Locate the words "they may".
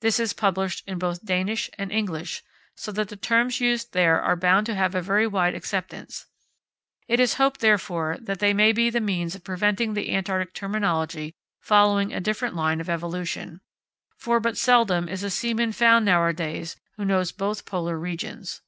8.40-8.72